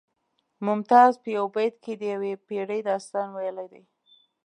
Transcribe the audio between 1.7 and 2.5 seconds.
کې د یوې